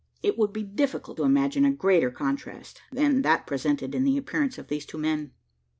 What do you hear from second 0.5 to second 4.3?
be difficult to imagine a greater contrast than that presented in the